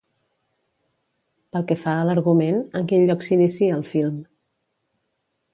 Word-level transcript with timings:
Pel 1.57 1.67
que 1.73 1.77
fa 1.83 1.93
a 1.99 2.09
l'argument, 2.11 2.59
en 2.81 2.89
quin 2.93 3.07
lloc 3.11 3.29
s'inicia 3.29 3.79
el 3.81 3.87
film? 3.95 4.21